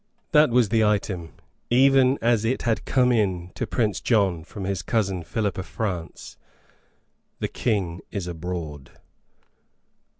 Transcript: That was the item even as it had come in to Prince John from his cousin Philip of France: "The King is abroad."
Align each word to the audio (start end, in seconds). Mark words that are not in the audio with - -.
That 0.31 0.49
was 0.49 0.69
the 0.69 0.83
item 0.83 1.33
even 1.69 2.17
as 2.23 2.43
it 2.43 2.63
had 2.63 2.85
come 2.85 3.11
in 3.11 3.51
to 3.53 3.67
Prince 3.67 4.01
John 4.01 4.43
from 4.43 4.63
his 4.63 4.81
cousin 4.81 5.21
Philip 5.21 5.59
of 5.59 5.67
France: 5.67 6.37
"The 7.39 7.47
King 7.47 8.01
is 8.09 8.25
abroad." 8.25 8.89